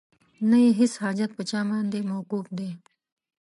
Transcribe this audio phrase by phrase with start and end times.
[0.49, 2.71] نه یې هیڅ حاجت په چا باندې موقوف دی